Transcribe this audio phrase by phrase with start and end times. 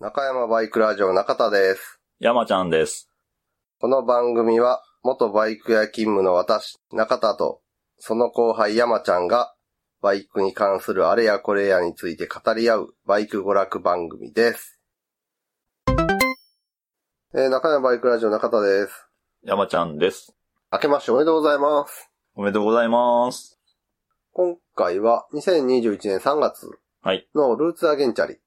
[0.00, 2.00] 中山バイクラジオ中田です。
[2.18, 3.08] 山ちゃんです。
[3.80, 7.60] この番組は、元バイク屋勤務の私、中田と、
[7.98, 9.54] その後輩山ちゃんが、
[10.02, 14.80] バイクに関するあれやこれやについて語り合う、バイク娯楽番組です。
[17.36, 19.06] えー中山バイクラジオ中田です。
[19.42, 20.34] 山ちゃんです。
[20.72, 22.10] 明けましておめでとうございます。
[22.34, 23.58] おめでとうございます。
[24.32, 26.68] 今回は、2021年3月
[27.02, 27.28] はい。
[27.34, 28.38] のルーツザ原チャリ、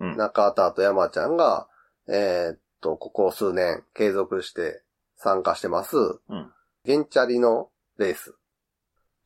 [0.00, 0.16] うん。
[0.16, 1.68] 中田と山ちゃんが、
[2.08, 4.82] えーっと、ここ数年継続して
[5.16, 6.00] 参加してます、う
[6.34, 6.52] ん。
[6.84, 8.34] 原チャリのレース。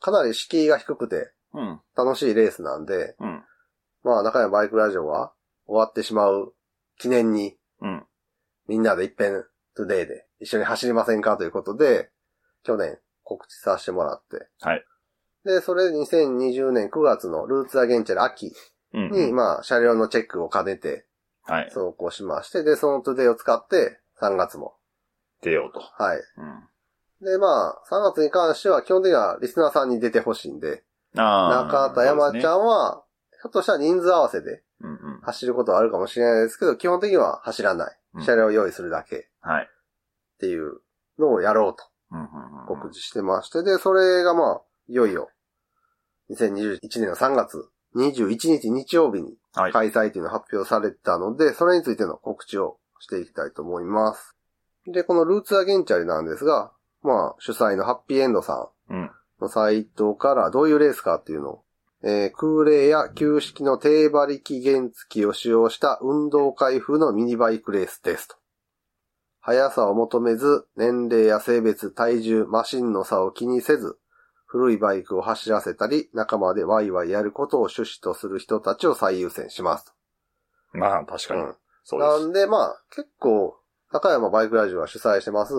[0.01, 1.81] かなり敷居が低くてうん。
[1.97, 3.43] 楽しいレースなんで、うん。
[4.03, 5.33] まあ中山バイクラジオは
[5.67, 6.55] 終わってしまう
[6.99, 8.05] 記念にうん。
[8.69, 9.45] みんなで一遍
[9.77, 12.11] トゥデイで一緒に走りませんかということで、
[12.63, 14.49] 去年告知させてもらって。
[14.61, 14.85] はい。
[15.45, 18.53] で、それで2020年9月のルーツザ原チャリ秋うん。
[18.93, 21.07] に、まあ車両のチェックを兼ねて
[21.45, 21.65] はい。
[21.65, 24.75] 走行しまして、で、そのトゥデイを使って3月も。
[25.43, 25.81] 出ようと。
[25.81, 26.19] はい。
[26.19, 26.21] う
[27.25, 27.27] ん。
[27.27, 30.85] で、まあ3月に関しては基本的にはリスナーさんに出てほしいんで、
[31.17, 32.61] あ中田山ちゃん。
[32.61, 33.03] んは、
[33.43, 34.63] ひょっとしたら人数合わせで。
[35.23, 38.25] 走ることはあるかもしれないですけど、基本的には走らないうん。
[38.25, 39.69] 車両を用意するだけっはい。
[40.41, 40.81] ていう
[41.19, 41.85] のをやろうと。
[42.67, 45.31] 告知してまして、で、それがまあ、いよいよ、
[46.31, 49.73] 2021年の3月21日日曜日にはい。
[49.73, 54.35] 開催というのが発表されたので、それについての告知をしていきたいと思います。
[54.87, 59.11] で、このルーツアゲンチャリなんですが、まあ、主催のハッピーエンドさんうん。
[59.41, 61.65] のサイトからどういうレースかっていうのを、
[62.05, 68.37] えー空冷や旧式の低馬力原付を使用した運動会風のミニバイクレースですと。
[69.41, 73.99] 速さを求めず、年齢や性別、体重、マシンの差を気にせず、
[74.53, 79.93] 古いバイクを走らせたり、仲間でワイワイやることを趣旨とする人たちを最優先しますと。
[80.75, 81.55] まあ、確かにうん。
[81.85, 82.21] そうです。
[82.21, 83.57] なんで、まあ、結構、
[83.91, 85.55] 高山バイクラジオは主催してます、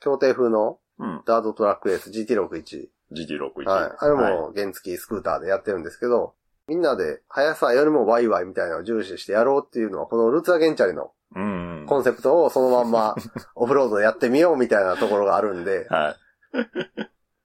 [0.00, 1.22] 協定風のうん。
[1.24, 2.88] ダートトラックレース GT61。
[3.12, 3.64] GT61。
[3.64, 3.92] はい。
[3.98, 6.34] あれはいも原付スクーターでやってるんですけど、
[6.68, 11.86] みんなで速さよりもワイワイみたいなのを重視してやろうっていうのは、このルーツアゲンチャリのうん。
[11.88, 13.16] コンセプトをそのまんま
[13.54, 16.16] オフロードでやってみようみたいなところがあるんで、はい。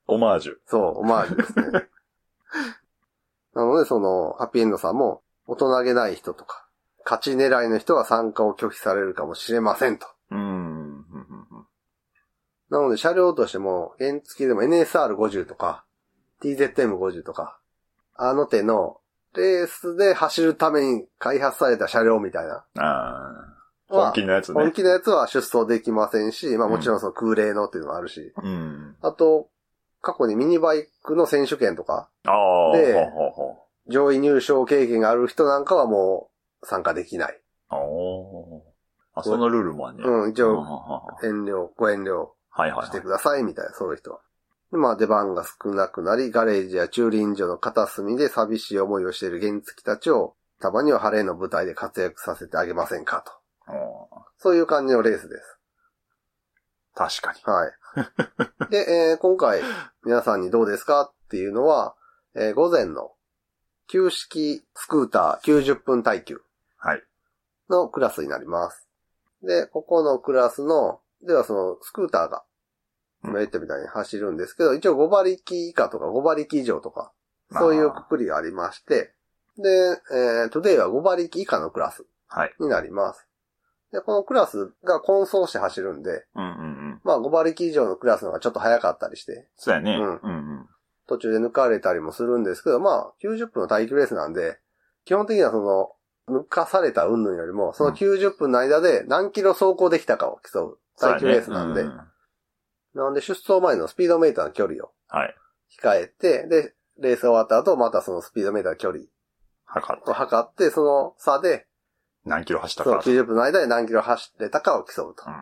[0.08, 0.54] オマージュ。
[0.68, 1.66] そう、オマージュですね。
[3.54, 6.68] なので、その、ハッピーエンドさんも、大人げない人とか、
[7.04, 10.08] 勝ち狙いの人は参加を拒否されるかもしれませんと。
[10.32, 11.06] うん。
[12.70, 15.86] なので、車両としても、原付でも NSR50 とか、
[16.42, 17.60] TZM50 とか、
[18.16, 19.00] あの手の、
[19.36, 22.66] レースで走るために開発された車両みたいな。
[22.78, 23.56] ああ。
[23.88, 24.62] は本気のやつね。
[24.62, 28.96] 本気のやつは出走できませんし、まあもちろんその空冷のっていうのもあるし、うん。
[29.02, 29.50] あと、
[30.06, 32.78] 過去にミニバイクの選手権とか、ああ。
[32.78, 33.58] でほうほうほ
[33.88, 36.30] 上位入賞経験がある人なんかはも
[36.62, 37.34] う参加できない。
[37.34, 37.42] う。
[37.76, 42.86] おーあ、そのルールもあんねやうん、一応、ははは遠慮、ご遠慮はいはいはい。
[42.86, 44.20] してくださいみたいな、そういう人は。
[44.72, 53.32] でまあ出番が少なくなり、ガレージや駐輪場の片隅で寂しい思いをしている原付たちを、たまには晴れの舞台で活躍させてあげませんかと。
[54.38, 55.58] そういう感じのレースです。
[56.96, 57.42] 確かに。
[57.44, 57.74] はい。
[58.72, 59.62] で、えー今回、
[60.04, 61.96] 皆さんにどうですかっていうのは、
[62.34, 63.12] えー午前の、
[63.88, 66.42] 旧式スクーター90分耐久
[66.78, 67.04] はい。
[67.70, 68.88] のクラスになります。
[69.44, 72.44] で、ここのクラスの、ではそのスクーターが、
[73.24, 77.12] うん今言ったみたいに走るんですけど、一応5馬力以下とか5馬力以上とか、
[77.50, 79.16] まあそういうくくりがありまして、
[79.58, 79.70] で、
[80.12, 82.56] えー、トゥデイは5馬力以下のクラスはい。
[82.60, 83.28] になります。
[83.92, 86.65] で、このクラスが混走して走るんで、うんうんうん。
[87.06, 89.96] まあ5馬力以上のクラスの方がちょっと速かったりして、そうやね。
[89.96, 90.70] うんうんうん。
[91.08, 94.58] 途中で抜かれたりもするんですけど、まあ90分の耐久レースなんで、
[95.06, 95.92] 基本的にはその、
[96.28, 102.02] 抜かされた云々よりも、その90分の間で何キロ走行できたかを競う耐久レースなんで、そうやね
[102.96, 105.36] なんで出走前のスピードメーターの距離をはい。
[105.80, 109.04] 控えて、で、レース終わった後、またそのスピードメーターの距離
[109.66, 111.68] 測るを測って、その差で、
[112.24, 113.04] 何キロ走ったそのか。
[113.08, 115.30] 90分の間で何キロ走れたかを競うとう。
[115.30, 115.34] ん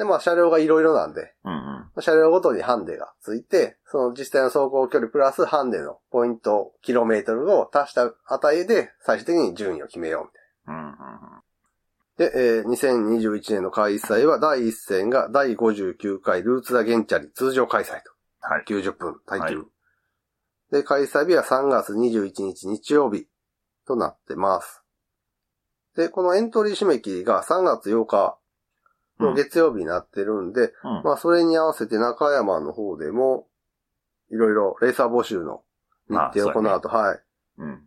[0.00, 2.02] で、まあ車両がいろいろなんで、うんうん。
[2.02, 10.94] 車両ごとにハンデがついて、その実際の走行距離プラスハンデのポイント、キロメートルを足した値で最終的に順位を決めようみたいうんうんうん。
[10.94, 11.42] な。
[12.16, 17.94] で、えー2021年の開催は第1戦が第59回ルーツダゲンチャリ通常開催と。
[18.40, 18.64] はい。
[18.66, 19.44] 90分耐久。
[19.58, 19.66] はい
[20.70, 23.26] で、開催日は3月21日日曜日
[23.88, 24.84] となってます。
[25.96, 28.38] で、このエントリー締め切りが3月8日
[29.20, 33.46] の月曜日になってるんで、うんまあそれに合わせて中山の方でも、
[34.30, 35.62] いろいろレーサー募集の
[36.08, 37.20] 日程をこの後、はい。
[37.58, 37.82] うん。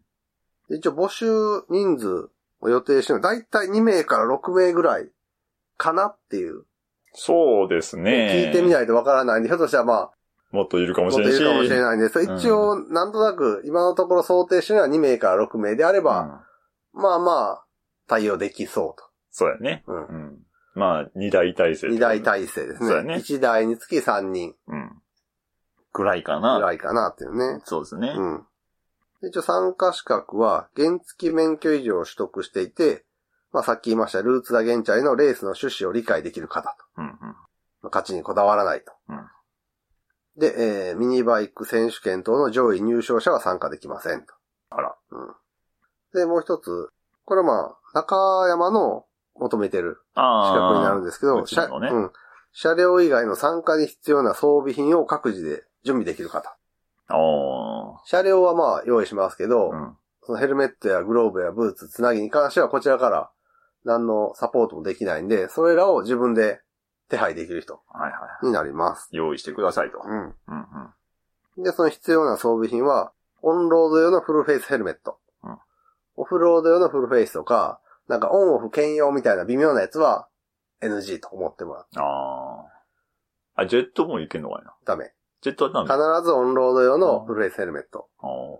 [0.69, 1.25] で一応募集
[1.69, 2.29] 人数
[2.61, 5.09] を予定してるのだいたい2名から6名ぐらい
[5.77, 6.63] かなっていう。
[7.13, 8.45] そうですね。
[8.45, 10.11] 聞いてみないとわからないんで、ひょっとしたらまあ、
[10.51, 11.35] もっといるかももしれないし。
[11.35, 16.43] っといるかもしれないんで、それ一応、なんとなく、今のところ想定してるのは2名から6名であれば、
[16.93, 17.65] うんまあまあ、
[18.07, 19.83] 対応できそうそうやね。
[19.85, 19.91] と。
[19.91, 20.05] うん。
[20.05, 20.42] うん。
[20.75, 21.87] まあ、二大体制。
[21.87, 23.03] 二大体制ですね。
[23.03, 24.91] ね一台につき3人うん。
[25.93, 26.55] ぐらいかな。
[26.55, 27.61] ぐらいかなっていうね。
[27.65, 28.13] そうですね。
[28.15, 28.43] うん。
[29.21, 33.05] で一応参加資格は原付免許以上を取得していて、
[33.51, 36.85] まあさっき言いましたルーツダゲンチャリのレースの趣旨を理解できる方と。
[36.97, 37.11] うんうん。
[37.19, 37.35] まあ
[37.85, 38.91] 勝ちにこだわらないと。
[39.09, 39.27] うん
[40.35, 44.33] で、えーミニバイク選手権等の上位入賞者は参加できませんと。
[44.71, 44.95] あら。
[45.11, 45.33] うん。
[46.13, 46.89] で、もう一つ、
[47.25, 49.05] これはまあ、中山の
[49.35, 50.21] 求めてる資。
[50.53, 52.11] 格になるんですけど、ね車うん。
[52.51, 56.55] 車両以外の参加に必要な装備品を各自で準備できる方。
[58.05, 59.97] 車両はまあ用意しますけど、うん。
[60.25, 63.29] そのヘルメットやグローブやブーツ、つなぎに関してはこちらから
[63.83, 66.61] 何のサポートもできないんで、それらを自分で
[67.09, 68.45] 手配できる人はいはい。
[68.45, 69.09] になります。
[69.11, 69.99] 用意してくださいと。
[70.03, 70.11] うん。
[70.11, 70.33] うん
[71.57, 71.63] うん。
[71.63, 75.17] で、その必要な装備品は、オンロード用のフルフェイスヘルメット。
[75.43, 75.57] うん
[76.15, 77.79] オフロード用のフルフェイスとか、
[78.13, 80.27] なんかオンオフ兼用みたいな微妙なやつは
[80.83, 81.85] NG と思ってもらう。
[81.99, 82.65] あ
[83.57, 83.61] あ。
[83.63, 84.75] あ、ジェットもいけんのかいな。
[84.85, 85.13] ダメ。
[85.41, 85.87] ジェットはダメ。
[86.19, 88.07] 必ずオンロード用のフルフェイスヘルメット。
[88.19, 88.57] あーほう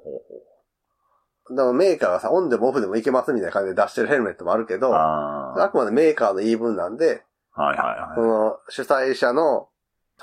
[1.50, 7.24] ほだからメーカーがさ、オンでもオフでもいけますみたいな感じで出してるヘルメットもあるけど、ああくまでメーカーの言い分なんで、
[7.54, 7.62] あ。
[7.64, 8.30] はいはいそはい。
[8.30, 9.70] の主催者の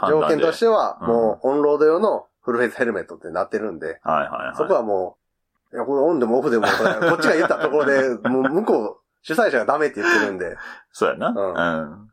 [0.09, 4.57] 条件としては、うんもうオンロード用のフルフェイスヘルメットってなってるんで、はいはいはい。
[4.57, 5.19] そこはも
[5.73, 10.57] う、いや、これオンでもオフでも、こっちが言ったところで、もう向こう、主催者がダメって言ってるんで、
[10.93, 11.29] そうやな。
[11.31, 12.11] うん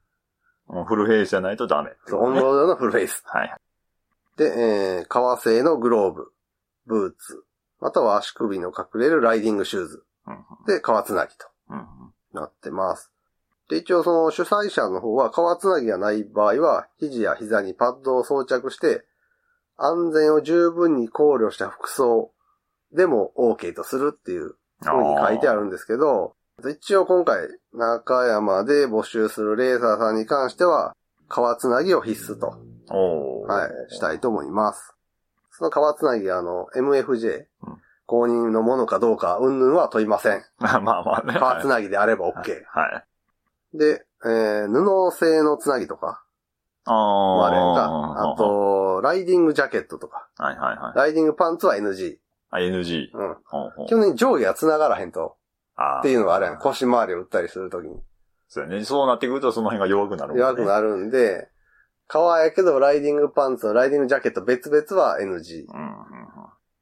[0.86, 1.96] フルフェイスじゃないとダメ。
[2.08, 3.24] そうオンロード用のフルフェイス。
[3.26, 3.58] はい。
[4.36, 6.34] で、えー、革製のグローブ、
[6.86, 7.46] ブーツ、
[7.80, 10.04] または足首の隠れるライディングシューズ。
[10.28, 11.86] うんで、革つなぎとうんうん
[12.34, 13.14] なってます。
[13.70, 19.06] で、一応その主催者の方は革つなぎがない場合は、肘や膝にパッドを装着して、
[19.78, 22.32] 安全を十分に考慮した服装
[22.94, 27.38] でも OK とするっていう風に書いてあるんですけど、一応今回、
[27.72, 30.96] 中山で募集するレーサーさんに関しては、
[31.28, 32.58] 革つなぎを必須と、
[33.46, 34.96] はい、したいと思います。
[35.52, 37.78] その革つなぎがあの、MFJ うん、
[38.08, 40.42] 公認のものかどうか、うんぬんは問いません。
[40.58, 41.36] ま あまあまあね。
[41.38, 42.64] 革つなぎであればはい OK。
[42.66, 43.04] は
[43.74, 43.78] い。
[43.78, 46.24] で、えー、布製のつなぎとか
[46.86, 47.58] あもあれ。
[47.58, 48.32] か。
[48.34, 50.98] あ、と、ライディングジャケットとか、はいはいはい。
[50.98, 52.18] ライディングパンツは NG。
[52.50, 53.12] あ、NG。
[53.14, 53.38] うん。
[53.46, 55.36] ほうほう基本的に上下が繋がらへんと。
[55.78, 56.58] っていうのはあれやん。
[56.58, 58.02] 腰回りを打ったりするときに。
[58.48, 58.84] そうやね。
[58.84, 60.40] そうなってくるとその辺が弱くなるね。
[60.40, 61.50] 弱くなるんで、
[62.08, 65.66] 革やけどライディングパンツのライディングジャケット別々は NG。
[65.68, 65.98] うんうん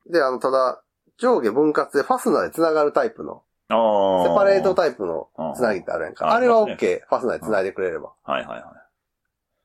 [0.07, 0.12] うん。
[0.12, 0.81] で、あの、ただ、
[1.18, 3.44] 上下分割でファスナーで繋がるタイプの。
[3.68, 6.25] セパレートイタイプのつなぎってあるやんか。
[6.25, 7.01] うんあれは OK。
[7.07, 8.13] ファスナーで繋いでくれれば。
[8.24, 8.31] プ。
[8.31, 8.63] はいはいはい。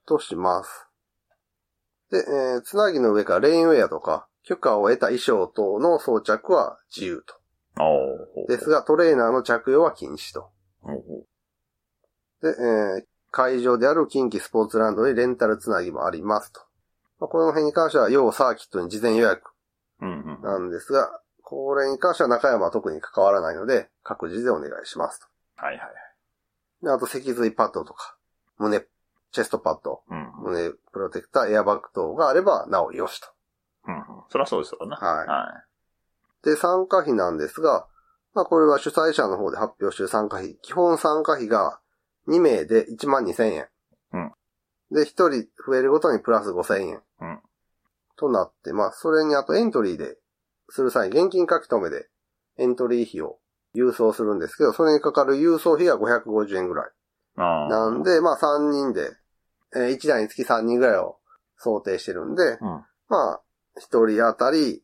[0.07, 0.87] とします。
[2.11, 7.40] で、えー、つなぎの上からレインウェアとか、許可を得た衣装等の装着は自由と。
[8.49, 10.51] ですが、トレーナーの着用は禁止と。
[12.43, 16.61] で、えー会場である近畿スポーツランドにレンタルつなぎもありますと。
[17.21, 19.53] まあ、この辺に関しては、要サーキットに事前予約
[20.01, 20.43] うんうん。
[20.43, 25.27] なんですが、これに関しては中山は特に関わらないので、各自でお願いしますと。
[25.57, 25.89] はいはい。
[26.83, 28.17] で、あと脊髄パッドとか、
[28.59, 28.81] 胸、
[29.33, 30.53] チェストパッド、うんうん。
[30.53, 33.29] 胸プロテクター、エアバッグ等があれば、なおよしと。
[33.87, 34.05] うんうん。
[34.29, 34.97] そりゃそうですよな。
[34.97, 35.65] はいは
[36.45, 37.87] で、参加費なんですが、
[38.35, 40.57] まあこれは主催者の方で発表している参加費。
[40.63, 41.81] 基本参加費が
[42.29, 43.69] 2名で1万2千円。
[44.13, 44.33] うん
[44.93, 45.31] で、1人
[45.67, 47.03] 増えるごとにプラス5千円。
[47.21, 47.41] うん
[48.17, 50.19] となって、まあそれにあとエントリーで
[50.69, 52.09] する際に現金書き留めで
[52.59, 53.39] エントリー費を
[53.75, 56.91] 郵送するんですけど、それにかかる郵送費が550円ぐらい。
[57.37, 59.11] なんで、まあ3人で、
[59.75, 61.17] えー1台につき3人ぐらいを
[61.57, 62.85] 想定してるんで、うん。
[63.09, 63.41] まあ、
[63.79, 64.83] 1人当たり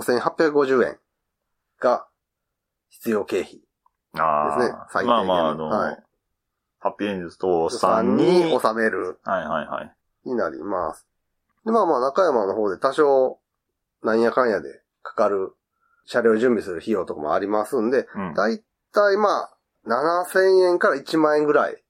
[0.00, 0.98] 5850円
[1.80, 2.06] が
[2.90, 3.60] 必要経費
[4.18, 4.58] ああ。
[4.58, 5.98] ですね最低限まあまあ、あの、はい
[6.80, 9.96] ハッピーエンドと3 3にに、収めるはいはいはい。
[10.28, 11.06] になります。
[11.64, 13.38] で、まあまあ中山の方で多少
[14.02, 15.54] なんやかんやでかかる
[16.04, 18.34] 車両準備する費用とかもありますんで、うん。
[18.34, 21.82] だいたいまあ7000円から1万円ぐらい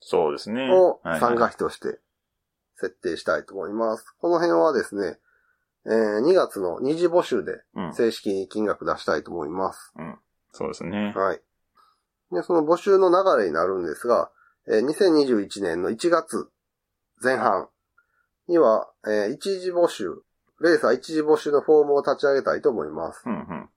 [0.00, 0.70] そうですね。
[0.70, 1.98] をはいはい参加費として
[2.76, 4.04] 設定したいと思います。
[4.20, 5.18] この辺はですね、
[5.86, 7.94] えー2月の二次募集でうん。
[7.94, 9.92] 正式に金額出したいと思います。
[10.52, 11.12] そうですね。
[11.16, 11.40] はい。
[12.32, 14.30] で、その募集の流れになるんですが、
[14.68, 16.48] えー2021年の1月
[17.22, 17.68] 前半
[18.48, 20.22] には、えー一次募集、
[20.60, 23.22] レーサー一次募集のフォームを立ち上げたいと思います。
[23.26, 23.68] うんうん。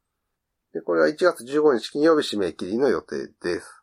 [0.73, 3.81] で、これは1月15日金曜日締め切りの予定です。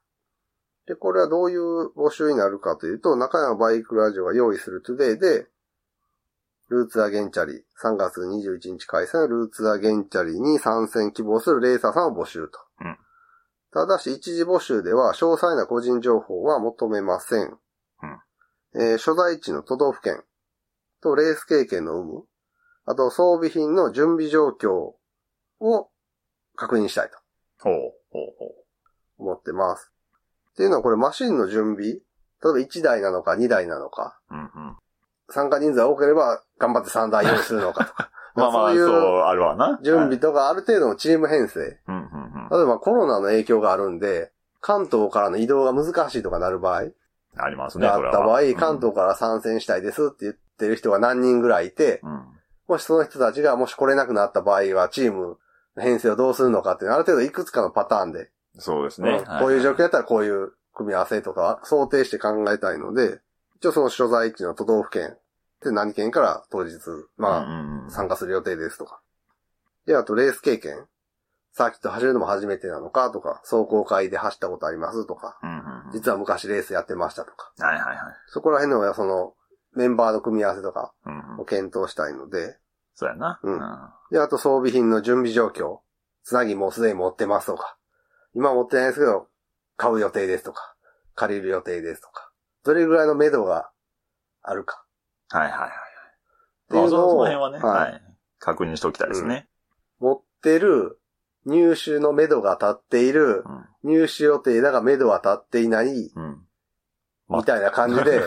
[0.87, 5.47] で、これはどういう募集になるかというと、中山バイクラジオが用意するトゥデイで、
[6.73, 7.53] ルーツアゲンチャリ、
[7.83, 12.59] 3月21日開催のルーツアゲンチャリに参戦希望するレーサーさんを募集と。
[12.81, 12.97] うん
[13.75, 17.59] ただし、一時募集では詳細な個人情報は求めません。
[18.75, 20.23] えー所在地の都道府県
[21.03, 22.25] とレース経験の有無、
[22.85, 24.93] あと装備品の準備状況
[25.61, 25.91] を
[26.55, 27.17] 確認したいと
[27.61, 27.75] ほう、
[28.11, 29.91] ほう、ほ思ってます。
[30.53, 32.01] っていうのはこれマシンの準備例え
[32.43, 34.35] ば1台なのか2台なのか、う。
[34.35, 34.77] うんうん。
[35.31, 38.11] 参加人数が多ければ頑張って3台用意するのかとか。
[38.35, 38.87] まあまあ、そう
[39.21, 39.79] あるわな。
[39.83, 41.61] 準備はいとかある程度のチーム編成。
[41.61, 46.85] 例えばコロナの影響があるんで、関東からの移動が難しいとかなる場合
[47.37, 48.09] ありますね、があ。
[48.09, 52.25] った場合、うん関東から参戦したいですって言ってる人が何人ぐらいいて、うん。
[52.69, 55.39] もしその人たちがもし来れなくなった場合は、チーム
[55.77, 59.25] の編成をどうするのかっていうのはある程度いくつかのパターンで、そうですね。
[59.29, 63.21] うんこういう状況やったらこういう組み合わせとか想定して考えたいので、
[63.57, 65.17] 一応その所在地の都道府県
[65.63, 66.79] で何県から当日、
[67.17, 69.01] まあ、あ参加する予定ですとか。
[69.87, 70.87] で、あとレース経験。
[71.55, 75.39] サーキット走るのも初めてなのかとか、走行会で走ったことありますとか。
[75.93, 77.99] 実は昔レースやってましたとか、はいはいはい。
[78.29, 79.35] そこら辺のその
[79.75, 80.95] メンバーの組み合わせとか
[81.39, 82.57] を検討したいので、
[82.95, 83.41] そうやな。
[83.43, 85.81] うんはで、あと装備品の準備状況。
[86.25, 87.77] つなぎもうすでに持ってますとか。
[88.35, 89.29] 今は持ってないですけど、
[89.77, 90.75] 買う予定ですとか。
[91.15, 92.31] 借りる予定ですとか。
[92.65, 93.71] どれぐらいの目処が
[94.43, 94.85] あるか。
[95.39, 95.69] いはいはい。
[95.69, 95.71] っ
[96.71, 98.03] ていうのをまあその辺はね、はいはい。
[98.39, 99.49] 確認しておきたいですね。
[100.01, 100.99] 持ってる
[101.45, 103.45] 入手の目処が立っている、
[103.83, 106.25] 入手予定だが目処は立っていない、うん。
[106.25, 107.39] うん。
[107.39, 108.21] みたいな感じで、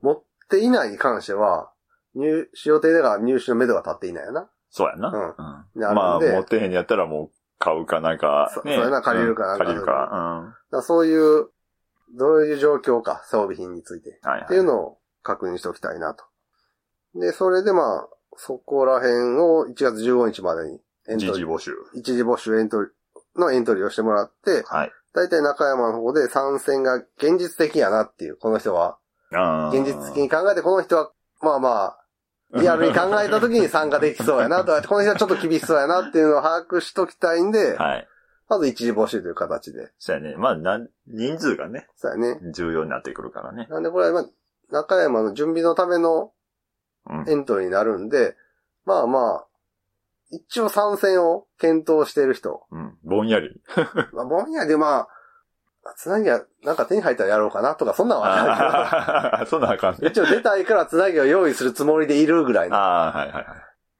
[0.00, 1.70] 持っていないに関しては、
[2.14, 4.50] 入手予定だが入手の目処が立っていないよな。
[4.70, 5.08] そうやな。
[5.08, 8.76] うんうんまあ、持ってへんやったらもう買うかなんか、そね。
[8.76, 9.92] そうやな借りるかなんか借りるか。
[9.92, 11.48] だからそういう、
[12.16, 14.20] どういう状況か、装備品について。
[14.22, 14.30] うん。
[14.30, 14.44] はいはい。
[14.46, 16.24] っていうのを確認しておきたいなと。
[17.14, 21.72] で、それでまあ、そこら辺を1月15日までにエントリー、時事募集。
[21.94, 24.92] 一時募集エントリーのエントリーをしてもらって、はい。
[25.14, 28.98] だいたい中山の方で参戦が現実的やなっていう、この人は。
[29.32, 32.06] あー現実的に考えて、この人は、まあまあ、
[32.54, 38.08] リアルに考えた時に参加できそうやなとか、この人はちょっと厳しそうやなっていうのを把握しときたいんで、はい。
[38.48, 39.90] まず一時募集という形で。
[39.98, 40.36] そうやね。
[40.36, 42.40] まあ、なん人数がね、そうやね。
[42.52, 43.66] 重要になってくるからね。
[43.70, 44.30] なんでこれは、まあ、
[44.70, 46.32] 中山の準備のための
[47.08, 47.30] うん。
[47.30, 48.34] エントリーになるんで、
[48.84, 49.46] まあまあ、
[50.30, 52.64] 一応参戦を検討している人。
[52.72, 52.98] うん。
[53.04, 53.60] ぼんやり。
[54.12, 55.08] まあ、ぼんやりでまあ、
[55.96, 60.08] つなぎはなんか手に入ったらやろうかなとか、そんなんはああー そんなあかんね。
[60.08, 63.46] 一応出たいからつなぎを用意するつもりでいるぐらいのああ、はいはいはい。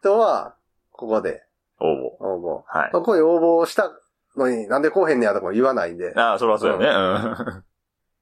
[0.00, 0.56] 人は、
[0.90, 1.44] ここで
[1.78, 1.88] 応募。
[2.18, 2.78] 応募。
[2.78, 2.90] はい。
[2.90, 3.92] ここに応募した
[4.37, 6.87] のになんでこうへんねやとかも言わないんで、ああ、そらそうやね。
[6.88, 7.64] うん。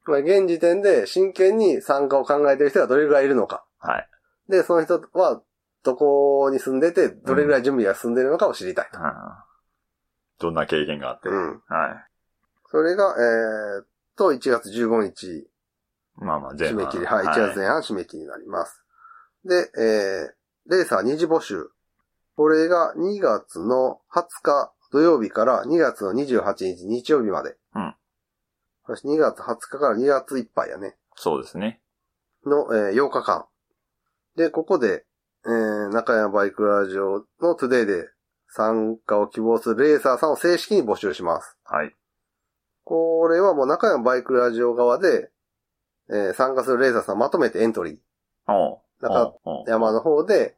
[0.05, 3.65] まあ現時点で真剣に参加を考えている人がどれぐらいいるのか。
[3.79, 4.09] はい。
[4.49, 5.43] で、その人は
[5.83, 8.99] どこに住んでて、どれぐらい準備が進んでいるのかを知りたいと。
[8.99, 11.29] あーどんな経験があって。
[11.29, 11.37] うん。
[11.47, 11.61] はい。
[12.71, 15.47] それが、えーっと、1月15日
[16.17, 17.07] まあまあ、締め切り。
[17.07, 18.83] はい、1月前半締め切りになります。
[19.45, 21.71] で、えー、レーサー二次募集。
[22.37, 27.57] これが2月の20日土曜日から2月の28日日曜日まで。
[27.75, 27.95] うん。
[28.87, 30.97] そして2月20日から2月いっぱいやね。
[31.15, 31.81] そうですね。
[32.47, 33.47] の、えー8日間。
[34.37, 35.05] で、ここで、
[35.47, 38.09] えー、中山バイクラジオのトゥデイで
[38.49, 41.57] 参加を希望するレーサーさんを正式に募集します。
[41.65, 41.95] はい。
[42.85, 45.31] これはもう中山バイクラジオ側で、
[46.11, 47.97] えー参加するレーサーさんをまとめてエントリー。
[48.53, 49.35] おう中
[49.67, 50.57] 山の方で、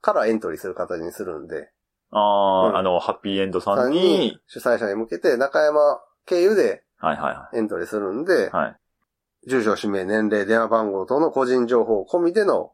[0.00, 1.70] からエントリーする形にするんで、
[2.10, 8.76] ああ、うんあの、ハッピーエンドささんんにに、主催者に向けて中山経由ではいはエントリーするんでい、はい。
[9.46, 12.72] 住所、氏名、年齢、電話番号等の個人情報込みでの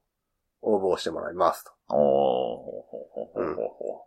[0.62, 1.72] 応募をしてもらいますと。
[1.88, 4.06] おーほうほうほ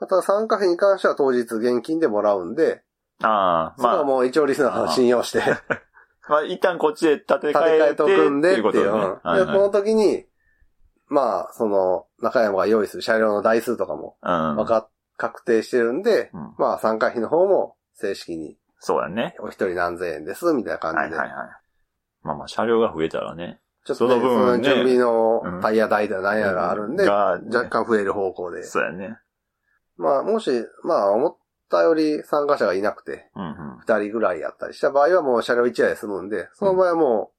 [0.00, 2.82] また参加費に関しては当日現金でもらうんで、
[3.22, 5.40] ああ、まあ、そこはもう一応リスナーを信用して、
[6.28, 8.62] まあ、一旦こっちで立て立て替え替えてとくんでっていう。
[8.64, 8.84] ことね。
[8.84, 10.26] うんはいで、このはい時に、
[11.08, 14.56] まあ、その、中山が用意する車両の台数とかもうん。
[14.56, 19.34] 分かっ、確定してるんで、うんまあ、参加費の方も正式にそうやね。
[19.40, 21.16] お一人何千円です、みたいな感じで。
[21.16, 21.48] はいはいはい。
[22.22, 23.58] まあまあ、車両が増えたらね。
[23.86, 28.62] ちょっと、ね、その分ね準備のうんタイヤ代だ何やらあるんで、が、若干増える方向で。
[28.62, 29.16] そうやね。
[29.96, 30.50] まあ、もし、
[30.82, 31.36] まあ、思っ
[31.70, 33.78] たより参加者がいなくて、うんうん。
[33.78, 37.32] 二人ぐらいやったりした場合はもう車両一台で済むんで、その場合はも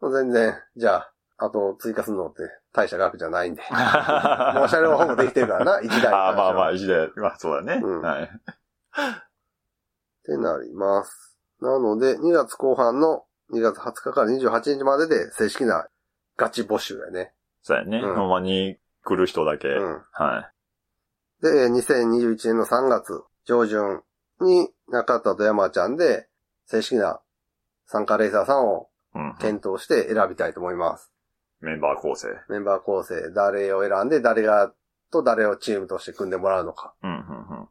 [0.00, 3.62] う、全然、じゃあ、あと追加するのって大した額じゃないんで。
[3.70, 7.08] もう車両はほぼできてるからな、一台 ああ、まあまあ、一台。
[7.14, 7.80] まあ、そうだね。
[7.84, 8.30] うんはい。
[10.28, 11.38] ってなります。
[11.60, 15.88] なので、2月後半の2月20日から28日までで正式な
[16.36, 17.32] ガチ募集やね。
[17.62, 17.98] そうやね。
[17.98, 19.68] うんほんまに来る人だけ。
[19.68, 20.02] うん。
[20.12, 20.50] は
[21.40, 24.02] で、えー2021年の3月上旬
[24.40, 26.28] に中田と山ちゃんで
[26.66, 27.20] 正式な
[27.86, 29.18] 参加レーサーさんをい。
[29.18, 29.34] うん。
[29.40, 31.10] 検討して選びたいと思います。
[31.60, 32.28] メンバー構成。
[32.48, 34.72] メンバー構成、誰を選んで誰が
[35.10, 36.94] と誰をチームとして組んでもらうのか。
[37.02, 37.68] うん、うん、うん。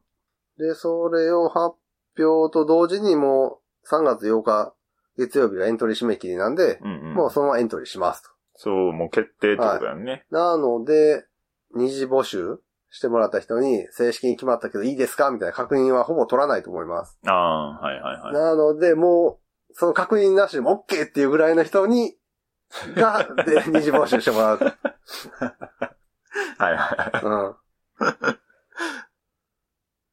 [0.58, 1.78] で、それを発
[2.24, 4.74] 表と同時にもう3月8日
[5.18, 7.14] 月曜日がエントリー締め切りなんで、うん、うん。
[7.14, 8.30] もうそのままエントリーしますと。
[8.56, 10.26] そう、もう決定ってことだよね。
[10.32, 11.26] なので、
[11.76, 12.60] 二次募集
[12.90, 17.20] してもらった人に正式に決まったけどいいですかみたいな確認はほぼ取らないと思います。
[17.26, 18.34] ああ、はいはいはい。
[18.34, 22.16] なので、もう、その確認なしでも OK っていうぐらいの人に、
[22.96, 24.66] が、で、 二次募集してもらうと。
[24.66, 24.76] はい
[26.76, 27.26] はい。
[27.26, 27.56] うん。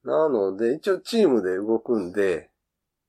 [0.05, 2.51] なので、一応チームで動くんで、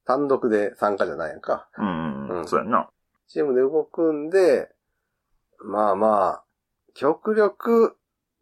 [0.05, 1.67] 単独で参加じゃないやんか。
[1.77, 2.47] うん、うん。
[2.47, 2.89] そうやんな。
[3.27, 4.69] チームで動くんで、
[5.63, 6.43] まあまあ、
[6.93, 7.97] 極力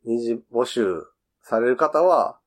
[0.06, 1.04] 二次募集
[1.42, 2.40] される方は、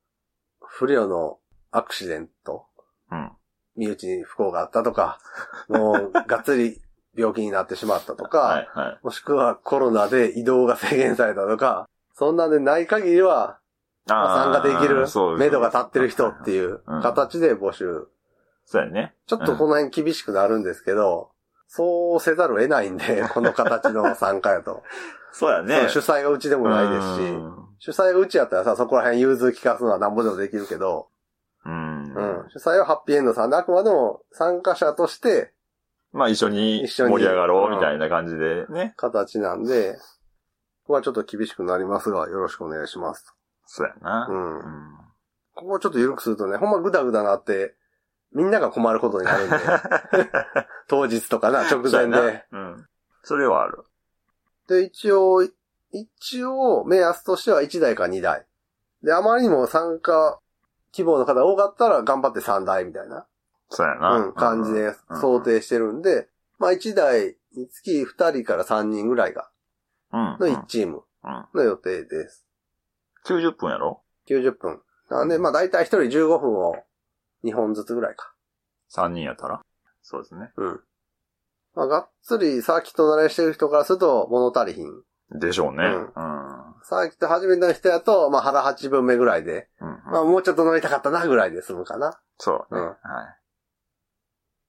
[0.60, 1.38] 不慮の
[1.70, 2.66] アクシデント、
[3.10, 3.32] うん。
[3.76, 5.18] 身内に不幸があったとか、
[5.68, 6.80] もうがっつり
[7.16, 9.00] 病気になってしまったとか、 はいはい。
[9.02, 13.60] もしくはコロナで移動が制限されたとか、そんなんでない限りは、まあ
[14.06, 15.06] 参加できる
[15.38, 18.06] 目処が立ってる人っていううん形で募集。
[18.64, 19.14] そうやね。
[19.26, 21.30] ちょっとこの辺厳しくなるんですけど、
[21.68, 24.82] そうせざるを得ないんで、 この形の参加やと。
[25.32, 25.88] そうやね。
[25.88, 31.08] 主催がうちでもないですし、うん主催がうちやったらさ、そこら辺融通聞かすのはなんぼでもできるけど、
[31.66, 32.04] うん。
[32.04, 32.44] うん。
[32.48, 35.52] 主催はハッピーエンドさんで、あくまでも参加者として
[36.16, 38.94] まあ一緒に一緒に盛り上がろうみたいな感じでね。
[38.96, 39.98] 形なんで、
[40.84, 43.35] ここはちょっと厳しくなりますが、よろしくお願いします。
[43.66, 44.26] そうやな。
[44.28, 44.96] うんうん
[45.56, 47.74] ここをちょっと緩くするとね、ほんまグダグダなって、
[48.32, 49.56] みんなが困ることになるんで、
[50.86, 52.44] 当日とかな、直前そうやなで。
[52.52, 52.86] うん。
[53.22, 53.82] それはある。
[54.68, 55.42] で、一応、
[55.92, 58.46] 一応、目安としては1台か2台。
[59.02, 60.38] で、あまりにも参加
[60.92, 63.26] 希望の方が多かったら頑張って3台みたいな、
[63.70, 64.16] そうやな。
[64.16, 69.48] うん、感じでうん想定してるんで、まあ1台につき2人から3人ぐらいが、
[70.12, 70.20] うん。
[70.20, 71.46] の1チームうん。
[71.54, 72.45] の予定です。
[73.26, 74.80] 90分やろ？90分。
[75.10, 76.76] なんで、まあ大体1人15分を
[77.44, 78.32] 2本ずつぐらいか。
[78.94, 79.60] ?3 人やったら？
[80.02, 80.52] そうですね。
[80.56, 80.80] うん。
[81.74, 84.88] まあがっつりサーキット慣れしてる人からすると物足りひん。
[85.38, 85.84] でしょうね。
[85.84, 86.12] ううんん。
[86.84, 89.88] サーキット始めた人やと、まあ腹8分目ぐらいで、うん。
[90.12, 92.20] まあもうちょっと乗りたかったなぐらいで済むかな。
[92.38, 92.80] そうね。
[92.80, 92.96] うんはい。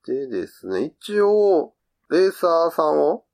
[0.08, 1.74] でですね、一応、
[2.10, 3.26] レーサーさんを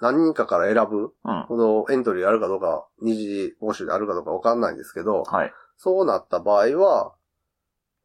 [0.00, 1.42] 何人かから選ぶうん。
[1.44, 5.52] ほどエントリーあるかどうか、二次募集であるかどうかわかんないんですけど、はい。
[5.76, 7.14] そうなった場合は、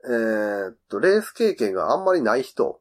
[0.06, 2.80] えーっと、レース経験があんまりない人。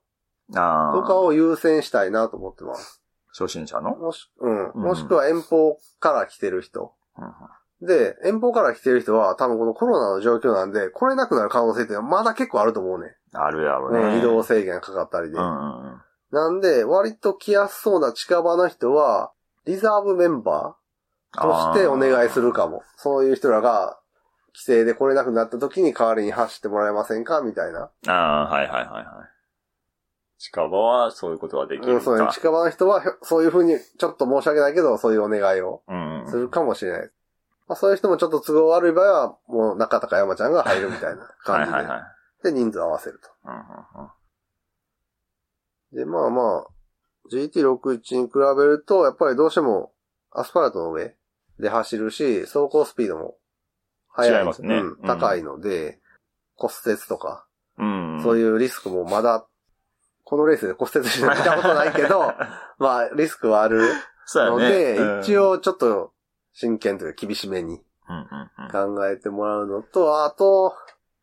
[0.52, 3.02] とかを優先したいなと思ってます。
[3.32, 3.96] 初心者の？
[3.96, 4.70] もし、うん。
[4.72, 6.92] うんもしくは遠方から来てる人。
[7.80, 7.86] うん。
[7.86, 13.16] で、遠方から来てる人は多分このコロナの状況なんで、来れなくなる可能性ってまだ結構あると思うね。
[13.32, 14.18] あるやろうん、ね。
[14.18, 15.38] 移動制限かかったりで。
[15.38, 16.02] うんうんうん。
[16.34, 19.32] なんで、割と来やすそうな近場の人は、
[19.64, 22.82] リザーブメンバーとしてお願いするかも。
[22.96, 23.98] そういう人らが、
[24.48, 27.40] 規制で来れなくなった時に代わりに走ってもらえませんか？
[27.40, 27.90] みたいな。
[28.06, 29.06] ああ、はいはいはいはい。
[30.38, 32.04] 近場はそういうことができうん、るか。
[32.04, 36.28] そういう近場の人は、そういう風に、ちょっと申し訳ないけど、そういうお願いをうんうん。
[36.28, 37.10] するかもしれない。
[37.66, 41.78] まあ、そういう人もちょっと都合悪い場合は、もう中田か山ちゃんが入るみたいなは感じで。
[41.78, 42.02] いはいはい。
[42.44, 43.30] で、人数合わせると。
[43.46, 44.10] うんうんうん
[45.94, 46.66] で、まあまあ、
[47.32, 49.92] GT61 に比べると、やっぱりどうしても
[50.30, 51.14] アスファルトの上
[51.58, 53.36] で走るし、走行スピードも
[54.08, 54.40] 速い。
[54.40, 56.00] 違いますねうんうん高いので、
[56.56, 57.46] 骨折とか、
[57.78, 58.20] うん。
[58.22, 59.46] そうういうリスクもまだ、
[60.24, 62.32] このレースで骨折して見たことないけど、
[62.78, 63.82] まあ、リスクはある
[64.26, 64.98] そうやので、ね。
[64.98, 66.12] うん一、応ちょっと
[66.52, 68.96] 真剣というか厳しめにうんうんうん。
[68.96, 70.74] 考えてもらうのと、あと、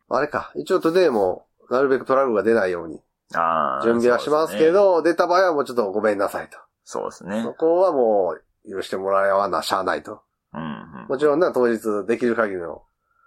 [0.08, 3.00] あれか、一応トゥデイもなるべくトラブルが出ないように
[3.34, 3.82] ああ。
[3.82, 6.58] 準備はしますけど、出た場合はもうちょっとごめんなさいと。
[6.84, 7.42] そうですね。
[7.42, 10.22] そこはもう許してもらわな、しゃあないと。
[10.54, 12.82] うんもちろんな、当日できる限りの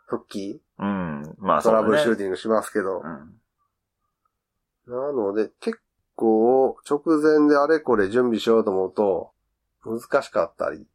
[0.07, 1.21] 復帰、うん。
[1.21, 1.35] うん。
[1.37, 1.61] まあ。
[1.61, 3.01] トラブルシューティングしますけど。
[3.03, 3.35] うん。
[4.87, 5.79] なので、結
[6.15, 9.31] 構直前であれこれ準備しようと思うと、
[9.83, 10.87] 難しかったり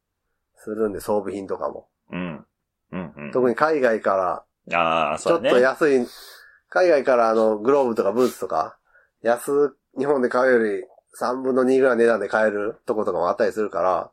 [0.57, 1.89] するんで、装備品とかも。
[2.11, 2.47] うん。
[2.93, 3.31] うんうん。
[3.33, 5.51] 特に海外から、ああ、ちょっそうだね。
[5.51, 6.07] と安い、
[6.69, 8.79] 海外からあの、グローブとかブーツとか、
[9.29, 10.85] 安、日本で買うより
[11.21, 14.11] 3分の2ぐらいの値段で買えるとことかもあったりするから、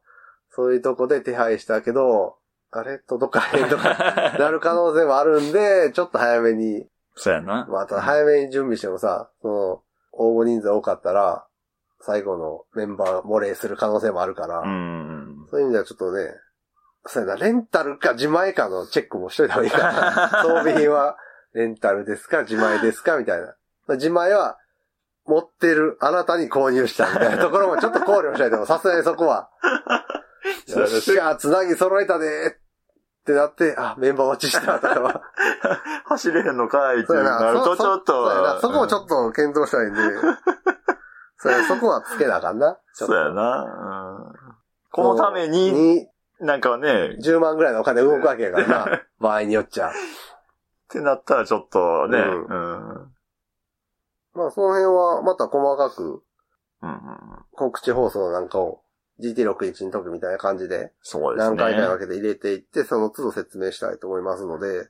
[0.50, 2.38] そういうとこで手配したけど、
[2.72, 3.00] あれ？
[3.00, 7.65] 届かへんとか なる可能性もあるんで、ちょっと早めにそうやな。
[7.70, 9.82] また早めに準備してもさ、その、
[10.13, 11.46] 応募人数多かったら、
[12.02, 15.48] 最後のメンバー漏れする可能性もあるから、うん。
[15.50, 16.32] そういう意味ではちょっとね、
[17.06, 20.30] そうやな、レンタルか自前かのチェックもしといた方がいいかな。
[20.43, 21.17] 装備品は
[21.54, 23.56] レンタルですか自前ですかみたいな。
[23.88, 24.58] まあ自前は
[25.28, 29.50] 持ってるあなたに購入したみたいなところもちょっと考慮しないと、さすがにそこは。
[30.68, 35.22] よっしゃ、つなぎ揃えたでってなって、あ、メンバー落ちしたとかは。
[36.06, 37.40] 走れへんのかいってそうやな。
[37.40, 38.60] なるとそちょっと。
[38.62, 39.06] そこをちょと。
[39.06, 40.02] っと検討したいんで。
[41.40, 42.78] そそこはつけなあかんな。
[42.94, 43.63] そうやな。
[43.63, 44.58] うん
[44.90, 46.08] このために、に、
[46.40, 49.02] なんかね、っ10万ぐらいのお金動くわけやからな。
[49.20, 49.92] 場合によっちゃ。
[50.90, 52.90] てなったらちょっとね、ううんん。
[52.90, 53.17] うん
[54.38, 56.23] まあ、その辺はまた細かく
[56.84, 56.97] うんうん
[57.54, 58.84] 告知放送なんかを
[59.19, 61.56] GT61 の時みたいな感じでそうですね。
[61.56, 64.88] 何回かに分けて入れていって、その都度説明したいと思いますので、うん。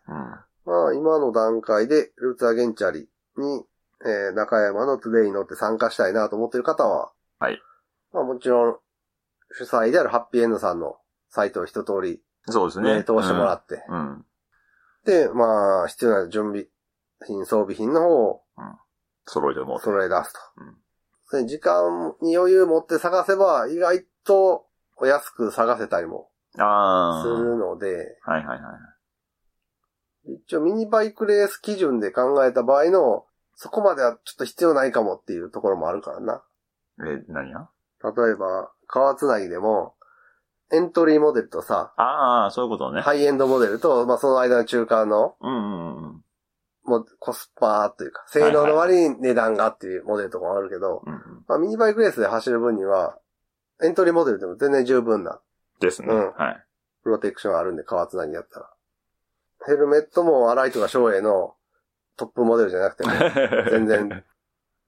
[0.65, 3.07] まあ、今の段階でルーツザ原チャリ
[3.37, 3.63] に、
[4.05, 7.61] えー中山のトゥデイに乗って参加したいなと思っている方は、はい。
[8.11, 8.77] まあ、もちろん、
[9.53, 10.97] 主催であるハッピーエンドさんの
[11.29, 12.95] サイトを一通り、そうですね。
[12.95, 14.25] ね、通してもらって、うん。
[15.05, 16.65] で、まあ、必要な準備
[17.25, 18.41] 品、装備品の方を
[19.27, 19.85] 揃えてもらって。
[19.85, 20.39] 揃え出すと。
[20.57, 20.77] うん
[21.29, 27.21] それ時間に余裕持って探せば、意外とお安く探せたりもああ。
[27.21, 28.71] するので、はいはいは
[30.29, 30.33] い。
[30.45, 36.43] 一応ミニバイクレース基準で考えた場合の、そこまではちょっと必要ないかもっていうところもあるからな。
[37.05, 37.67] え、何や
[38.03, 39.95] 例えば、川つなぎでも、
[40.71, 43.01] エントリーモデルとさ、ああ、そういうことね。
[43.01, 46.23] ハイエンドモデルと、まあその間の中間の、うんうんうん。
[46.87, 51.19] もうコスパというか、性能の割に値段がっていうモデルとかもあるけど、うんうん。
[51.47, 53.17] まあミニバイクレースで走る分には、
[53.83, 55.39] エントリーモデルでも全然十分な
[55.81, 56.07] ですね。
[56.09, 56.63] うんはい。
[57.03, 58.69] プロテクションあるんで、川つなぎやったら。
[59.65, 61.55] ヘルメットもアライトが省エの
[62.15, 63.11] トップモデルじゃなくても、
[63.69, 64.23] 全然。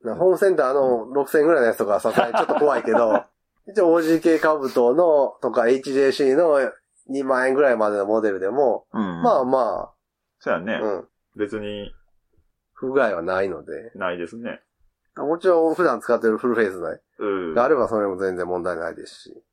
[0.03, 3.25] なホームセンターの6000円ぐらいのやつとかはさすがにちょっと怖いけど、
[3.67, 6.59] 一応 OGK カブトのとか HJC の
[7.09, 9.21] 2万円ぐらいまでのモデルでも、うん。
[9.21, 9.93] まあまあ、
[10.39, 10.79] そうやね。
[10.81, 11.93] うん、別に
[12.73, 14.61] 不具合はないので、ないですね。
[15.17, 17.53] もちろん普段使ってるフルフェイス内うん。
[17.53, 19.43] があればそれも全然問題ないですし。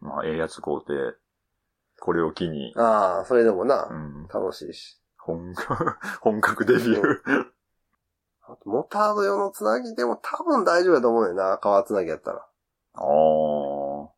[0.00, 1.16] まあ、ええやつ買うて、
[2.00, 4.26] これを機に、ああ、それでもなう、ん。
[4.28, 4.98] 楽しいし。
[5.18, 7.52] 本格、本格デビュー。
[8.42, 12.38] あとモタード用のつなぎでも多分大丈夫だと思うよな、川つなぎやったら。
[12.94, 14.08] ああ。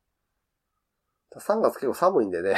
[1.39, 2.57] 3月結構寒いんでね。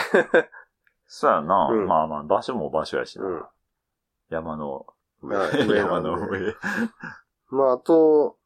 [1.08, 1.68] そうやな。
[1.72, 3.26] うんまあまあ、場所も場所やしな。
[3.26, 3.44] うん。
[4.30, 4.86] 山の
[5.22, 5.36] 上。
[5.76, 6.54] 山の上。
[7.50, 8.36] まあ、あと、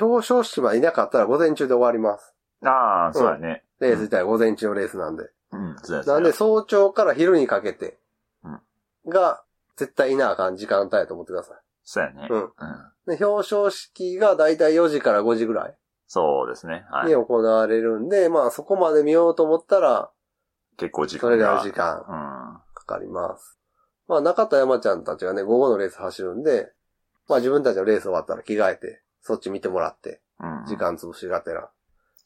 [0.00, 2.34] 表彰式はいなかったら午前中で終わります。
[2.64, 3.64] ああ、そうやね。
[3.80, 5.24] レース自体午前中のレースなんで。
[5.52, 7.98] うん、そうやなんで早朝から昼にかけて
[8.42, 8.60] うん、
[9.10, 9.42] が、
[9.76, 12.26] 絶対いなあかん時間帯やと思ってくださそうやね。
[12.28, 13.14] うんうん。
[13.14, 13.16] い。
[13.16, 15.74] で、表彰式がだいたい4時から5時ぐらい
[16.08, 16.84] そうですね。
[16.90, 17.08] はい。
[17.08, 20.10] に行われるんで、まあそこまで見ようと思ったら、
[20.76, 22.04] 結構時間それぐらい時間うん。
[22.74, 23.55] かかります。
[24.08, 26.72] まあ中田山ちゃんたちがね、午後のレース走るんで、
[27.28, 30.66] まあ自分たちのレース終わったら着替えて、そっち見てもらって、うん。
[30.66, 30.76] 時。
[30.76, 31.70] 間潰しがてら。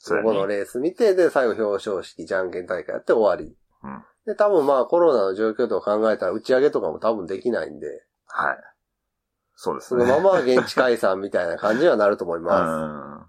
[0.08, 3.56] 午後のレース見て、で、最後表彰式、じゃんけん大会やって終わり。
[3.84, 8.56] うんで、多分まあコロナの状況とか考えたら打ち上げとかも多分できないんで、はい。
[9.56, 10.04] そうですね。
[10.04, 13.24] そのまま現地解散みたいな感じにはなると思いまうん。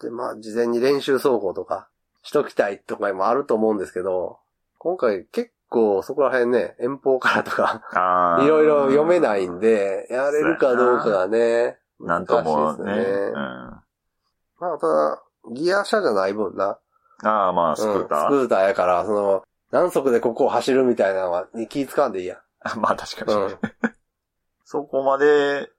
[0.00, 0.04] す。
[0.06, 1.88] で、まあ事前に練習走行とか
[2.22, 4.38] しときたいとかもあると思うんですけど、
[4.78, 8.38] 今回結構そこら辺ね、遠方からとか。
[8.42, 12.84] いろいろ読めないんで、やれるかどうかがね、なんともね。
[12.84, 13.34] 難しいですうん。
[13.34, 16.78] まあただ、ギア車じゃない分な。
[17.24, 18.30] ああ、まあ、スクーター。
[18.30, 22.40] うんスクーターやから、その、何速でここを走るみたいなのは、に気使わんでいいや。
[22.76, 23.34] まあ、確かに。
[23.34, 23.58] うん。
[24.64, 25.70] そこまで、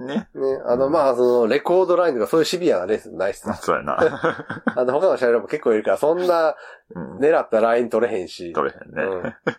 [0.00, 0.28] ね。
[0.34, 3.48] ね、あの、まあ、その、レコードラインとかそういうシビアなレースないっす。
[3.62, 3.96] そうやな。
[4.76, 6.56] あの、他の車両も結構いるから、そんな
[6.94, 7.18] うん。
[7.18, 8.52] 狙ったライン取れへんし。
[8.52, 9.02] 取れへんね。
[9.46, 9.54] うん。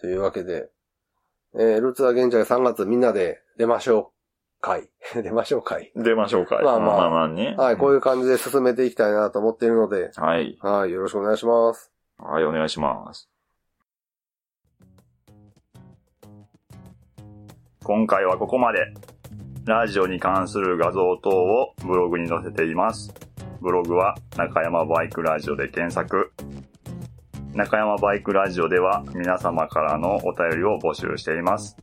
[0.00, 0.70] というわけで、
[1.54, 4.90] えー、ルーツは現在3月みんなで出ましょう会。
[5.22, 5.92] 出ましょう会。
[5.96, 6.60] 出ましょうか。
[6.62, 7.54] まあまあまあまあね。
[7.58, 10.22] はい、こういいう感じで進めていきたいなと思っているので、うん。
[10.22, 10.58] はい。
[10.60, 11.92] はい、よろしくお願いします。
[12.18, 13.29] はい、お願いします。
[17.90, 18.94] 今回はここまで。
[19.64, 23.12] ラジオに関する画像等をブログに載せています。
[23.60, 26.32] ブログは中山バイクラジオで検索。
[27.52, 31.76] 中山バイクラジオでは皆様からのお便りを募集しています。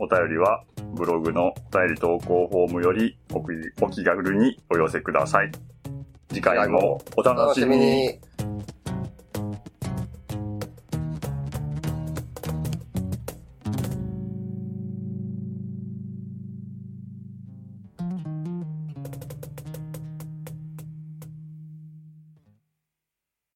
[0.00, 5.52] お便りはブログのお便り投稿フォームよりお気軽にお寄せください。
[6.28, 8.18] 次回もお楽しみに。